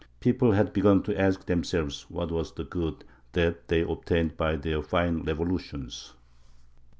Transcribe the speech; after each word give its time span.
People 0.19 0.53
had 0.53 0.73
begun 0.73 1.03
to 1.03 1.15
ask 1.21 1.45
themselves 1.45 2.07
what 2.09 2.31
was 2.31 2.53
the 2.53 2.63
good 2.63 3.03
that 3.33 3.67
they 3.67 3.81
had 3.81 3.89
obtained 3.91 4.35
by 4.35 4.55
their 4.55 4.81
fine 4.81 5.21
revolutions? 5.21 6.13